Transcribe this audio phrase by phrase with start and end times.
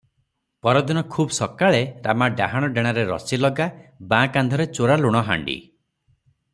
[0.67, 3.69] ପରଦିନ ଖୁବ୍ ସକାଳେ ରାମା ଡାହାଣ ଡେଣାରେ ରସିଲଗା,
[4.15, 5.61] ବାଁ କାନ୍ଧରେ ଚୋରା ଲୁଣହାଣ୍ଡି।